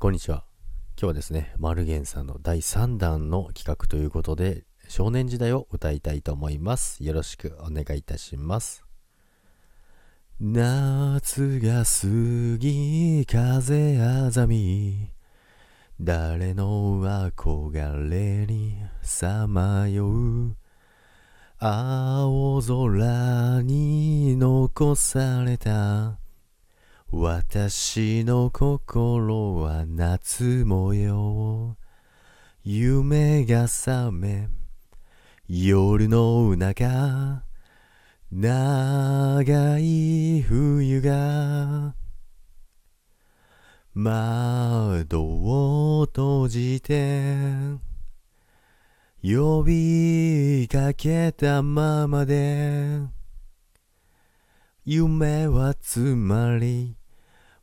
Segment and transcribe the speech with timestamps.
[0.00, 0.44] こんにちは。
[0.96, 7.04] 今日はですね、マルゲンさんの第3弾の企画ということで、少年時代を歌いたいと思います。
[7.04, 8.82] よろしくお願いいたします。
[10.40, 12.06] 夏が過
[12.56, 15.10] ぎ、風あざみ、
[16.00, 20.56] 誰の憧れにさまよう、
[21.58, 26.19] 青空に残された
[27.12, 31.76] 私の心は夏模様。
[32.62, 34.48] 夢が覚め
[35.48, 37.42] 夜の中
[38.30, 41.94] 長い冬が
[43.94, 47.34] 窓を閉じて
[49.22, 53.00] 呼びかけたままで
[54.84, 56.99] 夢はつまり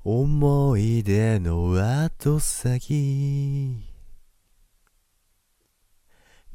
[0.10, 3.84] 思い出の後先。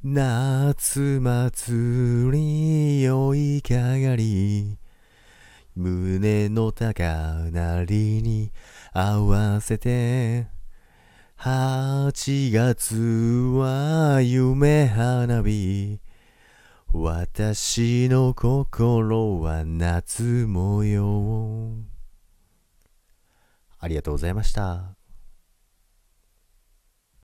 [0.02, 4.78] 夏祭り酔いかがり
[5.76, 7.02] 胸の高
[7.50, 8.52] 鳴りに
[8.94, 10.46] 合わせて
[11.36, 16.00] 8月は夢花火。
[16.90, 21.91] 私の心は夏模様。
[23.82, 25.01] ありがとうございました。